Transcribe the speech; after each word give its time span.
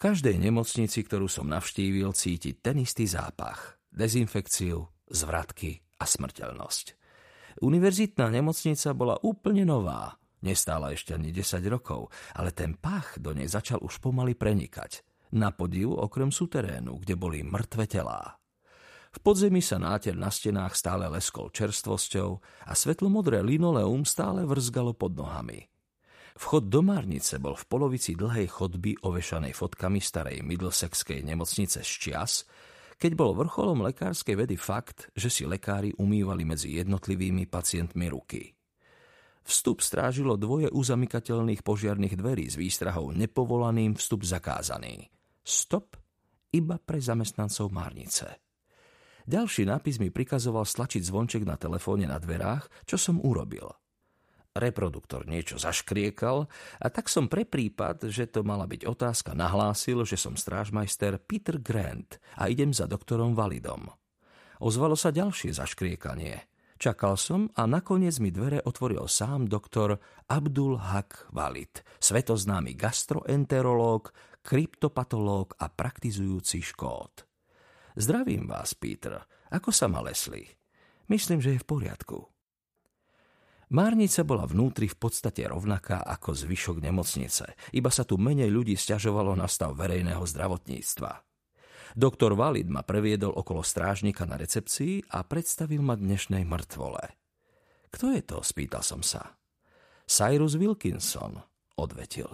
každej 0.00 0.40
nemocnici, 0.40 1.04
ktorú 1.04 1.28
som 1.28 1.44
navštívil, 1.52 2.16
cítiť 2.16 2.64
ten 2.64 2.80
istý 2.80 3.04
zápach, 3.04 3.76
dezinfekciu, 3.92 4.80
zvratky 5.12 5.84
a 6.00 6.08
smrteľnosť. 6.08 6.96
Univerzitná 7.60 8.32
nemocnica 8.32 8.96
bola 8.96 9.20
úplne 9.20 9.68
nová, 9.68 10.16
nestála 10.40 10.96
ešte 10.96 11.12
ani 11.12 11.28
10 11.28 11.60
rokov, 11.68 12.08
ale 12.32 12.56
ten 12.56 12.80
pach 12.80 13.20
do 13.20 13.36
nej 13.36 13.46
začal 13.46 13.84
už 13.84 14.00
pomaly 14.00 14.32
prenikať. 14.32 15.04
Na 15.30 15.54
podiv 15.54 15.94
okrem 15.94 16.34
suterénu, 16.34 16.98
kde 17.04 17.14
boli 17.14 17.46
mŕtve 17.46 17.86
telá. 17.86 18.40
V 19.10 19.18
podzemí 19.22 19.62
sa 19.62 19.78
náter 19.78 20.18
na 20.18 20.30
stenách 20.30 20.74
stále 20.74 21.06
leskol 21.06 21.54
čerstvosťou 21.54 22.30
a 22.66 22.72
svetlomodré 22.74 23.42
linoleum 23.42 24.02
stále 24.02 24.42
vrzgalo 24.42 24.94
pod 24.94 25.14
nohami. 25.14 25.69
Vchod 26.40 26.72
do 26.72 26.80
Márnice 26.80 27.36
bol 27.36 27.52
v 27.52 27.68
polovici 27.68 28.16
dlhej 28.16 28.48
chodby 28.48 29.04
ovešanej 29.04 29.52
fotkami 29.52 30.00
starej 30.00 30.40
Middlesexskej 30.40 31.20
nemocnice 31.20 31.84
z 31.84 31.92
čias, 32.00 32.48
keď 32.96 33.12
bol 33.12 33.36
vrcholom 33.36 33.84
lekárskej 33.84 34.40
vedy 34.40 34.56
fakt, 34.56 35.12
že 35.12 35.28
si 35.28 35.44
lekári 35.44 35.92
umývali 36.00 36.48
medzi 36.48 36.80
jednotlivými 36.80 37.44
pacientmi 37.44 38.08
ruky. 38.08 38.56
Vstup 39.44 39.84
strážilo 39.84 40.40
dvoje 40.40 40.72
uzamykateľných 40.72 41.60
požiarných 41.60 42.16
dverí 42.16 42.48
s 42.48 42.56
výstrahou 42.56 43.12
nepovolaným 43.12 44.00
vstup 44.00 44.24
zakázaný. 44.24 45.12
Stop 45.44 46.00
iba 46.56 46.80
pre 46.80 47.04
zamestnancov 47.04 47.68
Márnice. 47.68 48.40
Ďalší 49.28 49.68
nápis 49.68 50.00
mi 50.00 50.08
prikazoval 50.08 50.64
stlačiť 50.64 51.04
zvonček 51.04 51.44
na 51.44 51.60
telefóne 51.60 52.08
na 52.08 52.16
dverách, 52.16 52.88
čo 52.88 52.96
som 52.96 53.20
urobil. 53.20 53.68
Reproduktor 54.60 55.24
niečo 55.24 55.56
zaškriekal 55.56 56.44
a 56.84 56.86
tak 56.92 57.08
som 57.08 57.32
pre 57.32 57.48
prípad, 57.48 58.12
že 58.12 58.28
to 58.28 58.44
mala 58.44 58.68
byť 58.68 58.84
otázka, 58.84 59.32
nahlásil, 59.32 60.04
že 60.04 60.20
som 60.20 60.36
strážmajster 60.36 61.16
Peter 61.24 61.56
Grant 61.56 62.20
a 62.36 62.52
idem 62.52 62.76
za 62.76 62.84
doktorom 62.84 63.32
Validom. 63.32 63.88
Ozvalo 64.60 64.92
sa 65.00 65.08
ďalšie 65.08 65.56
zaškriekanie. 65.56 66.44
Čakal 66.80 67.16
som 67.16 67.48
a 67.56 67.64
nakoniec 67.64 68.16
mi 68.20 68.32
dvere 68.32 68.60
otvoril 68.64 69.04
sám 69.04 69.48
doktor 69.48 70.00
Abdul 70.28 70.80
Haq 70.80 71.28
Valid, 71.32 71.80
svetoznámy 72.00 72.76
gastroenterológ, 72.76 74.12
kryptopatológ 74.40 75.56
a 75.60 75.68
praktizujúci 75.68 76.64
škód. 76.64 77.28
Zdravím 78.00 78.48
vás, 78.48 78.72
Peter. 78.72 79.24
Ako 79.52 79.72
sa 79.72 79.92
ma 79.92 80.00
Leslie? 80.00 80.56
Myslím, 81.12 81.44
že 81.44 81.56
je 81.56 81.60
v 81.60 81.68
poriadku. 81.68 82.39
Márnica 83.70 84.26
bola 84.26 84.50
vnútri 84.50 84.90
v 84.90 84.98
podstate 84.98 85.46
rovnaká 85.46 86.02
ako 86.02 86.34
zvyšok 86.34 86.82
nemocnice, 86.82 87.54
iba 87.70 87.86
sa 87.86 88.02
tu 88.02 88.18
menej 88.18 88.50
ľudí 88.50 88.74
stiažovalo 88.74 89.38
na 89.38 89.46
stav 89.46 89.78
verejného 89.78 90.26
zdravotníctva. 90.26 91.22
Doktor 91.94 92.34
Valid 92.34 92.66
ma 92.66 92.82
previedol 92.82 93.30
okolo 93.30 93.62
strážnika 93.62 94.26
na 94.26 94.34
recepcii 94.34 95.14
a 95.14 95.22
predstavil 95.22 95.86
ma 95.86 95.94
dnešnej 95.94 96.42
mŕtvole. 96.42 97.14
Kto 97.94 98.10
je 98.10 98.22
to? 98.26 98.42
spýtal 98.42 98.82
som 98.82 99.06
sa. 99.06 99.38
Cyrus 100.02 100.58
Wilkinson, 100.58 101.38
odvetil. 101.78 102.26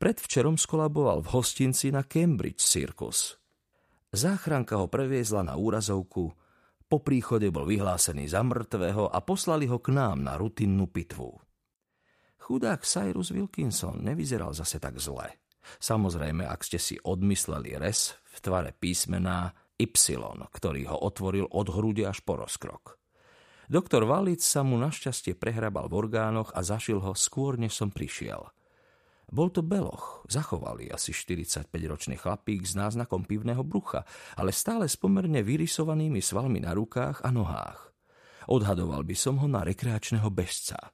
Predvčerom 0.00 0.56
skolaboval 0.56 1.20
v 1.20 1.28
hostinci 1.36 1.92
na 1.92 2.08
Cambridge 2.08 2.64
Circus. 2.64 3.36
Záchranka 4.16 4.80
ho 4.80 4.88
previezla 4.88 5.44
na 5.44 5.60
úrazovku, 5.60 6.32
po 6.90 6.98
príchode 6.98 7.46
bol 7.54 7.70
vyhlásený 7.70 8.26
za 8.26 8.42
mŕtvého 8.42 9.14
a 9.14 9.18
poslali 9.22 9.70
ho 9.70 9.78
k 9.78 9.94
nám 9.94 10.26
na 10.26 10.34
rutinnú 10.34 10.90
pitvu. 10.90 11.38
Chudák 12.42 12.82
Cyrus 12.82 13.30
Wilkinson 13.30 14.02
nevyzeral 14.02 14.50
zase 14.50 14.82
tak 14.82 14.98
zle. 14.98 15.38
Samozrejme, 15.78 16.42
ak 16.42 16.66
ste 16.66 16.82
si 16.82 16.98
odmysleli 16.98 17.78
res 17.78 18.18
v 18.34 18.36
tvare 18.42 18.74
písmená 18.74 19.54
Y, 19.80 19.88
ktorý 20.50 20.82
ho 20.92 20.96
otvoril 20.98 21.48
od 21.48 21.66
hrude 21.72 22.04
až 22.04 22.20
po 22.20 22.36
rozkrok. 22.36 23.00
Doktor 23.70 24.04
Valic 24.04 24.42
sa 24.44 24.60
mu 24.60 24.76
našťastie 24.76 25.38
prehrabal 25.38 25.88
v 25.88 26.04
orgánoch 26.04 26.52
a 26.52 26.60
zašil 26.60 27.00
ho 27.00 27.14
skôr, 27.16 27.56
než 27.56 27.78
som 27.78 27.88
prišiel– 27.94 28.50
bol 29.30 29.54
to 29.54 29.62
beloch, 29.62 30.26
zachovali 30.26 30.90
asi 30.90 31.14
45-ročný 31.14 32.18
chlapík 32.18 32.66
s 32.66 32.74
náznakom 32.74 33.22
pivného 33.22 33.62
brucha, 33.62 34.02
ale 34.34 34.50
stále 34.50 34.90
s 34.90 34.98
pomerne 34.98 35.38
vyrysovanými 35.46 36.18
svalmi 36.18 36.58
na 36.58 36.74
rukách 36.74 37.22
a 37.22 37.30
nohách. 37.30 37.94
Odhadoval 38.50 39.06
by 39.06 39.14
som 39.14 39.38
ho 39.38 39.46
na 39.46 39.62
rekreačného 39.62 40.26
bežca. 40.34 40.90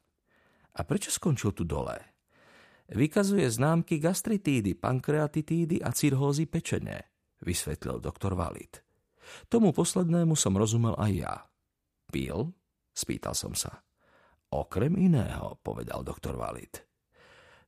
A 0.76 0.80
prečo 0.84 1.08
skončil 1.08 1.56
tu 1.56 1.64
dole? 1.64 1.96
Vykazuje 2.92 3.48
známky 3.48 3.96
gastritídy, 3.96 4.76
pankreatitídy 4.76 5.80
a 5.80 5.90
cirhózy 5.96 6.44
pečene, 6.44 7.08
vysvetlil 7.40 8.04
doktor 8.04 8.36
Valid. 8.36 8.84
Tomu 9.48 9.72
poslednému 9.72 10.36
som 10.36 10.54
rozumel 10.54 10.94
aj 11.00 11.12
ja. 11.16 11.34
Pil? 12.12 12.52
Spýtal 12.92 13.32
som 13.32 13.56
sa. 13.56 13.82
Okrem 14.52 14.94
iného, 14.94 15.58
povedal 15.64 16.06
doktor 16.06 16.38
Valid. 16.38 16.86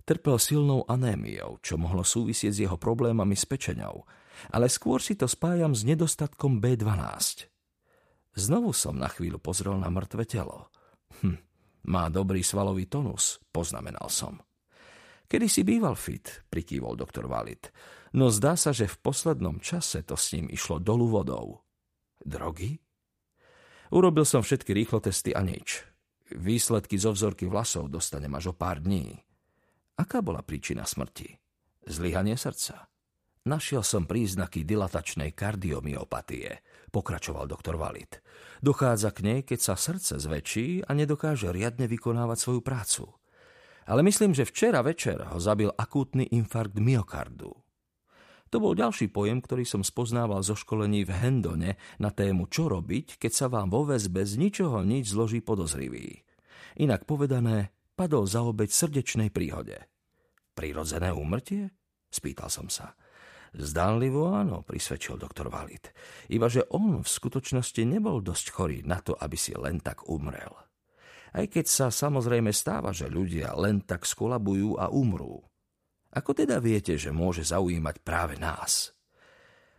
Trpel 0.09 0.41
silnou 0.41 0.89
anémiou, 0.89 1.61
čo 1.61 1.77
mohlo 1.77 2.01
súvisieť 2.01 2.53
s 2.57 2.63
jeho 2.65 2.81
problémami 2.81 3.37
s 3.37 3.45
pečeňou, 3.45 4.09
ale 4.57 4.73
skôr 4.73 5.05
si 5.05 5.13
to 5.21 5.29
spájam 5.29 5.77
s 5.77 5.85
nedostatkom 5.85 6.65
B12. 6.65 7.45
Znovu 8.33 8.73
som 8.73 8.97
na 8.97 9.13
chvíľu 9.13 9.37
pozrel 9.37 9.77
na 9.77 9.93
mŕtve 9.93 10.25
telo. 10.25 10.73
Hm, 11.21 11.37
má 11.93 12.09
dobrý 12.09 12.41
svalový 12.41 12.89
tonus, 12.89 13.37
poznamenal 13.53 14.09
som. 14.09 14.41
Kedy 15.29 15.45
si 15.45 15.61
býval 15.61 15.93
fit, 15.93 16.41
prikývol 16.49 16.97
doktor 16.97 17.29
Valit, 17.29 17.69
no 18.17 18.33
zdá 18.33 18.57
sa, 18.57 18.73
že 18.73 18.89
v 18.89 18.97
poslednom 19.05 19.61
čase 19.61 20.01
to 20.09 20.17
s 20.17 20.33
ním 20.33 20.49
išlo 20.49 20.81
dolu 20.81 21.05
vodou. 21.21 21.61
Drogy? 22.25 22.81
Urobil 23.93 24.25
som 24.25 24.41
všetky 24.41 24.73
rýchlo 24.73 25.05
testy 25.05 25.37
a 25.37 25.45
nič. 25.45 25.85
Výsledky 26.33 26.97
zo 26.97 27.13
vzorky 27.13 27.45
vlasov 27.45 27.93
dostanem 27.93 28.33
až 28.33 28.53
o 28.53 28.55
pár 28.57 28.81
dní. 28.81 29.28
Aká 29.99 30.23
bola 30.23 30.47
príčina 30.47 30.87
smrti? 30.87 31.35
Zlyhanie 31.91 32.39
srdca. 32.39 32.87
Našiel 33.51 33.83
som 33.83 34.07
príznaky 34.07 34.63
dilatačnej 34.63 35.35
kardiomyopatie, 35.35 36.63
pokračoval 36.95 37.51
doktor 37.51 37.75
Valid. 37.75 38.23
Dochádza 38.63 39.11
k 39.11 39.19
nej, 39.27 39.41
keď 39.43 39.59
sa 39.59 39.75
srdce 39.75 40.23
zväčší 40.23 40.87
a 40.87 40.95
nedokáže 40.95 41.51
riadne 41.51 41.91
vykonávať 41.91 42.39
svoju 42.39 42.61
prácu. 42.63 43.11
Ale 43.89 44.05
myslím, 44.05 44.37
že 44.37 44.47
včera 44.47 44.85
večer 44.85 45.19
ho 45.33 45.41
zabil 45.41 45.73
akútny 45.75 46.31
infarkt 46.31 46.79
myokardu. 46.79 47.57
To 48.49 48.57
bol 48.61 48.77
ďalší 48.77 49.11
pojem, 49.13 49.41
ktorý 49.45 49.65
som 49.65 49.83
spoznával 49.85 50.41
zo 50.41 50.57
školení 50.57 51.05
v 51.05 51.13
Hendone 51.13 51.71
na 52.01 52.09
tému 52.13 52.49
čo 52.49 52.69
robiť, 52.69 53.21
keď 53.21 53.33
sa 53.33 53.47
vám 53.51 53.69
vo 53.69 53.85
väzbe 53.85 54.25
z 54.25 54.41
ničoho 54.41 54.85
nič 54.85 55.13
zloží 55.13 55.45
podozrivý. 55.45 56.25
Inak 56.81 57.05
povedané, 57.05 57.73
padol 57.99 58.31
za 58.31 58.47
obeď 58.47 58.71
srdečnej 58.71 59.35
príhode. 59.35 59.83
Prirodzené 60.55 61.11
úmrtie? 61.11 61.75
Spýtal 62.07 62.47
som 62.47 62.71
sa. 62.71 62.95
Zdánlivo 63.59 64.31
áno, 64.31 64.63
prisvedčil 64.63 65.19
doktor 65.19 65.51
Valid. 65.51 65.91
Ibaže 66.31 66.71
on 66.71 67.03
v 67.03 67.09
skutočnosti 67.09 67.83
nebol 67.83 68.23
dosť 68.23 68.47
chorý 68.55 68.79
na 68.87 69.03
to, 69.03 69.19
aby 69.19 69.35
si 69.35 69.51
len 69.59 69.83
tak 69.83 70.07
umrel. 70.07 70.55
Aj 71.35 71.45
keď 71.45 71.67
sa 71.67 71.87
samozrejme 71.91 72.55
stáva, 72.55 72.95
že 72.95 73.11
ľudia 73.11 73.59
len 73.59 73.83
tak 73.83 74.07
skolabujú 74.07 74.79
a 74.79 74.89
umrú. 74.95 75.43
Ako 76.15 76.33
teda 76.33 76.57
viete, 76.63 76.97
že 76.97 77.13
môže 77.13 77.45
zaujímať 77.45 77.97
práve 78.01 78.39
nás? 78.41 78.97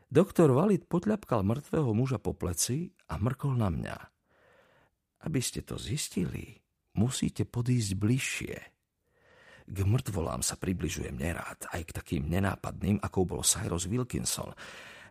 Doktor 0.09 0.53
Valid 0.53 0.89
potľapkal 0.89 1.45
mŕtvého 1.45 1.93
muža 1.93 2.17
po 2.17 2.33
pleci 2.33 2.89
a 3.09 3.17
mrkol 3.17 3.53
na 3.57 3.69
mňa. 3.69 3.97
Aby 5.25 5.41
ste 5.41 5.61
to 5.61 5.77
zistili, 5.77 6.61
musíte 6.97 7.45
podísť 7.45 7.91
bližšie. 7.97 8.55
K 9.69 9.77
mŕtvolám 9.85 10.41
sa 10.41 10.57
približujem 10.57 11.13
nerád, 11.13 11.69
aj 11.69 11.81
k 11.85 11.95
takým 11.95 12.23
nenápadným, 12.25 12.97
ako 13.05 13.37
bol 13.37 13.41
Cyrus 13.45 13.85
Wilkinson. 13.85 14.49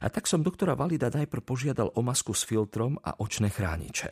A 0.02 0.06
tak 0.10 0.26
som 0.26 0.42
doktora 0.42 0.75
Valida 0.75 1.10
najprv 1.10 1.42
požiadal 1.46 1.94
o 1.94 2.00
masku 2.02 2.34
s 2.34 2.42
filtrom 2.42 2.98
a 2.98 3.19
očné 3.22 3.54
chrániče. 3.54 4.10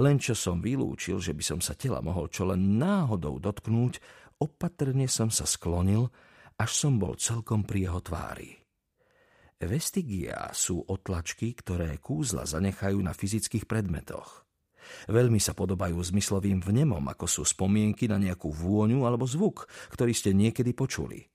Len 0.00 0.16
čo 0.16 0.32
som 0.32 0.60
vylúčil, 0.60 1.20
že 1.20 1.36
by 1.36 1.44
som 1.44 1.60
sa 1.60 1.76
tela 1.76 2.00
mohol 2.00 2.32
čo 2.32 2.48
len 2.48 2.80
náhodou 2.80 3.40
dotknúť, 3.40 4.00
opatrne 4.40 5.04
som 5.04 5.28
sa 5.28 5.44
sklonil, 5.44 6.08
až 6.56 6.70
som 6.72 6.96
bol 6.96 7.16
celkom 7.20 7.64
pri 7.64 7.88
jeho 7.88 8.00
tvári. 8.00 8.56
Vestigia 9.58 10.48
sú 10.54 10.80
otlačky, 10.86 11.50
ktoré 11.52 11.98
kúzla 11.98 12.46
zanechajú 12.46 13.02
na 13.02 13.10
fyzických 13.10 13.66
predmetoch. 13.66 14.47
Veľmi 15.08 15.38
sa 15.42 15.52
podobajú 15.54 15.98
zmyslovým 15.98 16.62
vnemom, 16.62 17.02
ako 17.08 17.26
sú 17.26 17.42
spomienky 17.44 18.06
na 18.06 18.16
nejakú 18.16 18.50
vôňu 18.52 19.04
alebo 19.04 19.24
zvuk, 19.28 19.68
ktorý 19.92 20.12
ste 20.12 20.34
niekedy 20.34 20.74
počuli. 20.74 21.28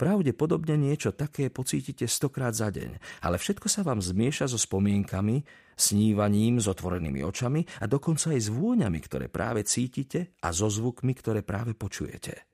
Pravdepodobne 0.00 0.80
niečo 0.80 1.12
také 1.12 1.52
pocítite 1.52 2.08
stokrát 2.08 2.56
za 2.56 2.72
deň, 2.72 3.20
ale 3.20 3.36
všetko 3.36 3.68
sa 3.68 3.84
vám 3.84 4.00
zmieša 4.00 4.48
so 4.48 4.56
spomienkami, 4.56 5.44
snívaním 5.76 6.56
s 6.56 6.72
otvorenými 6.72 7.20
očami 7.20 7.68
a 7.80 7.84
dokonca 7.84 8.32
aj 8.32 8.40
s 8.40 8.48
vôňami, 8.48 8.96
ktoré 8.96 9.28
práve 9.28 9.60
cítite 9.68 10.32
a 10.40 10.56
so 10.56 10.72
zvukmi, 10.72 11.12
ktoré 11.12 11.44
práve 11.44 11.76
počujete. 11.76 12.48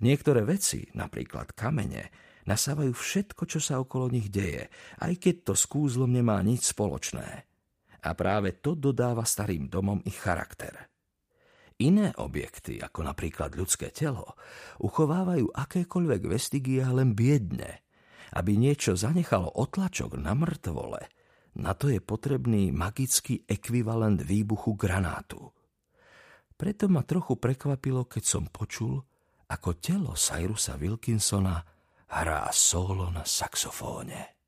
Niektoré 0.00 0.48
veci, 0.48 0.88
napríklad 0.96 1.52
kamene, 1.52 2.32
Nasávajú 2.42 2.90
všetko, 2.90 3.46
čo 3.46 3.62
sa 3.62 3.78
okolo 3.78 4.10
nich 4.10 4.26
deje, 4.26 4.66
aj 4.98 5.14
keď 5.14 5.34
to 5.46 5.54
s 5.54 5.64
kúzlom 5.70 6.10
nemá 6.10 6.42
nič 6.42 6.74
spoločné. 6.74 7.46
A 8.02 8.10
práve 8.18 8.58
to 8.58 8.74
dodáva 8.74 9.22
starým 9.22 9.70
domom 9.70 10.02
ich 10.02 10.18
charakter. 10.18 10.90
Iné 11.82 12.14
objekty, 12.18 12.78
ako 12.78 13.06
napríklad 13.06 13.54
ľudské 13.58 13.90
telo, 13.90 14.38
uchovávajú 14.82 15.50
akékoľvek 15.50 16.22
vestigia 16.30 16.90
len 16.94 17.14
biedne. 17.14 17.82
Aby 18.32 18.56
niečo 18.56 18.96
zanechalo 18.96 19.50
otlačok 19.60 20.16
na 20.16 20.32
mŕtvole, 20.32 21.02
na 21.60 21.76
to 21.76 21.92
je 21.92 22.00
potrebný 22.00 22.72
magický 22.72 23.44
ekvivalent 23.44 24.24
výbuchu 24.24 24.72
granátu. 24.72 25.52
Preto 26.56 26.88
ma 26.88 27.04
trochu 27.04 27.36
prekvapilo, 27.36 28.08
keď 28.08 28.24
som 28.24 28.44
počul, 28.48 29.02
ako 29.52 29.76
telo 29.76 30.16
Cyrusa 30.16 30.80
Wilkinsona 30.80 31.60
hrá 32.08 32.48
solo 32.54 33.12
na 33.12 33.26
saxofóne. 33.26 34.41